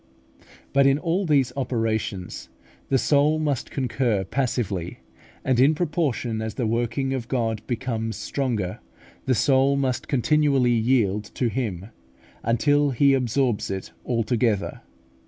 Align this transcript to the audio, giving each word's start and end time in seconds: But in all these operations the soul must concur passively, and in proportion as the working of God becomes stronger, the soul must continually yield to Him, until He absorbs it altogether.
But 0.73 0.87
in 0.87 0.97
all 0.97 1.27
these 1.27 1.53
operations 1.55 2.49
the 2.89 2.97
soul 2.97 3.37
must 3.37 3.69
concur 3.69 4.23
passively, 4.23 4.97
and 5.45 5.59
in 5.59 5.75
proportion 5.75 6.41
as 6.41 6.55
the 6.55 6.65
working 6.65 7.13
of 7.13 7.27
God 7.27 7.61
becomes 7.67 8.15
stronger, 8.15 8.79
the 9.27 9.35
soul 9.35 9.75
must 9.75 10.07
continually 10.07 10.71
yield 10.71 11.25
to 11.35 11.49
Him, 11.49 11.89
until 12.41 12.89
He 12.89 13.13
absorbs 13.13 13.69
it 13.69 13.91
altogether. 14.03 14.81